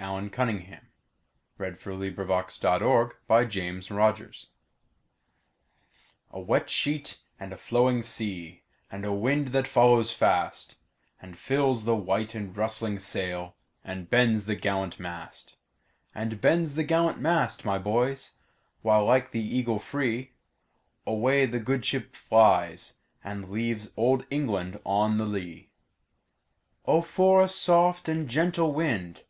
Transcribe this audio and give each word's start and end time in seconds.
Allan 0.00 0.30
Cunningham 0.30 0.86
CCV. 1.58 1.98
"A 2.60 2.70
wet 2.70 3.10
sheet 3.10 3.48
and 3.70 3.82
a 3.82 3.86
flowing 3.88 4.22
sea" 4.22 4.44
A 6.30 6.38
WET 6.40 6.70
sheet 6.70 7.18
and 7.40 7.52
a 7.52 7.56
flowing 7.56 8.02
sea,A 8.04 9.12
wind 9.12 9.48
that 9.48 9.66
follows 9.66 10.16
fastAnd 10.16 11.34
fills 11.34 11.84
the 11.84 11.96
white 11.96 12.36
and 12.36 12.56
rustling 12.56 12.98
sailAnd 12.98 14.08
bends 14.08 14.46
the 14.46 14.54
gallant 14.54 15.00
mast; 15.00 15.56
And 16.14 16.40
bends 16.40 16.76
the 16.76 16.84
gallant 16.84 17.18
mast, 17.18 17.64
my 17.64 17.78
boys, 17.80 18.34
While 18.82 19.04
like 19.06 19.32
the 19.32 19.42
eagle 19.42 19.80
freeAway 19.80 21.50
the 21.50 21.58
good 21.60 21.84
ship 21.84 22.14
flies, 22.14 22.94
and 23.24 23.46
leavesOld 23.48 24.24
England 24.30 24.78
on 24.86 25.18
the 25.18 25.26
lee."O 25.26 27.02
for 27.02 27.42
a 27.42 27.48
soft 27.48 28.08
and 28.08 28.28
gentle 28.28 28.72
wind!" 28.72 29.24